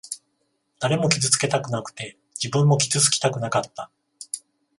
[0.79, 3.91] 誰も傷つけたくなくて、自分も傷つきたくなかった。